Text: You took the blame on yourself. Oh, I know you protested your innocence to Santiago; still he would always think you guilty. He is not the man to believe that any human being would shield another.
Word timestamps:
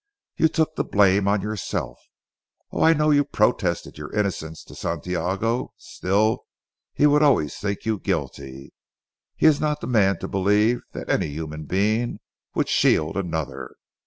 You 0.35 0.47
took 0.47 0.75
the 0.75 0.83
blame 0.83 1.27
on 1.27 1.41
yourself. 1.41 1.99
Oh, 2.71 2.81
I 2.81 2.93
know 2.93 3.11
you 3.11 3.23
protested 3.23 3.99
your 3.99 4.11
innocence 4.15 4.63
to 4.63 4.73
Santiago; 4.73 5.73
still 5.77 6.47
he 6.95 7.05
would 7.05 7.21
always 7.21 7.55
think 7.55 7.85
you 7.85 7.99
guilty. 7.99 8.73
He 9.35 9.45
is 9.45 9.61
not 9.61 9.79
the 9.79 9.85
man 9.85 10.17
to 10.17 10.27
believe 10.27 10.81
that 10.93 11.07
any 11.11 11.27
human 11.27 11.65
being 11.65 12.19
would 12.55 12.67
shield 12.67 13.15
another. 13.15 13.75